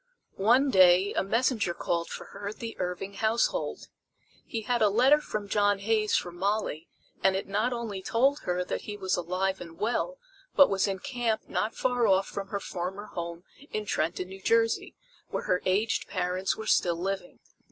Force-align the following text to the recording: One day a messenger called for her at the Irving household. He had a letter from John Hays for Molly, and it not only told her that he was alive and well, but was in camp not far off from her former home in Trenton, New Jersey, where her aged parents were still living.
One 0.41 0.71
day 0.71 1.13
a 1.13 1.21
messenger 1.23 1.75
called 1.75 2.09
for 2.09 2.25
her 2.33 2.47
at 2.49 2.55
the 2.57 2.75
Irving 2.79 3.13
household. 3.13 3.87
He 4.47 4.61
had 4.63 4.81
a 4.81 4.89
letter 4.89 5.21
from 5.21 5.47
John 5.47 5.77
Hays 5.77 6.15
for 6.15 6.31
Molly, 6.31 6.87
and 7.23 7.35
it 7.35 7.47
not 7.47 7.71
only 7.71 8.01
told 8.01 8.39
her 8.39 8.63
that 8.63 8.81
he 8.81 8.97
was 8.97 9.15
alive 9.15 9.61
and 9.61 9.77
well, 9.77 10.17
but 10.55 10.71
was 10.71 10.87
in 10.87 10.97
camp 10.97 11.43
not 11.47 11.75
far 11.75 12.07
off 12.07 12.25
from 12.27 12.47
her 12.47 12.59
former 12.59 13.05
home 13.13 13.43
in 13.71 13.85
Trenton, 13.85 14.27
New 14.29 14.41
Jersey, 14.41 14.95
where 15.29 15.43
her 15.43 15.61
aged 15.67 16.07
parents 16.07 16.57
were 16.57 16.65
still 16.65 16.95
living. 16.97 17.37